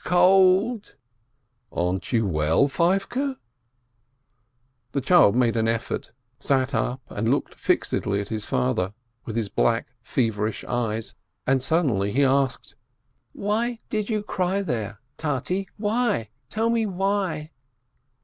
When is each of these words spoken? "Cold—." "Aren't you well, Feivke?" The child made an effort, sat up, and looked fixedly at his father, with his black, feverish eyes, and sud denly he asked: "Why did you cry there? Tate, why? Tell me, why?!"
"Cold—." 0.03 0.95
"Aren't 1.71 2.11
you 2.11 2.25
well, 2.25 2.67
Feivke?" 2.67 3.37
The 4.93 5.01
child 5.01 5.35
made 5.35 5.55
an 5.55 5.67
effort, 5.67 6.11
sat 6.39 6.73
up, 6.73 7.01
and 7.09 7.29
looked 7.29 7.53
fixedly 7.53 8.19
at 8.19 8.29
his 8.29 8.47
father, 8.47 8.95
with 9.25 9.35
his 9.35 9.47
black, 9.47 9.89
feverish 10.01 10.63
eyes, 10.63 11.13
and 11.45 11.61
sud 11.61 11.85
denly 11.85 12.09
he 12.11 12.23
asked: 12.23 12.75
"Why 13.33 13.77
did 13.91 14.09
you 14.09 14.23
cry 14.23 14.63
there? 14.63 15.01
Tate, 15.17 15.67
why? 15.77 16.31
Tell 16.49 16.71
me, 16.71 16.87
why?!" 16.87 17.51